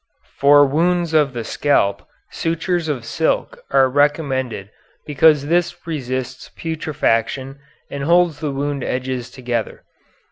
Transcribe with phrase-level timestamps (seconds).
[0.39, 2.01] For wounds of the scalp
[2.31, 4.71] sutures of silk are recommended
[5.05, 9.83] because this resists putrefaction and holds the wound edges together.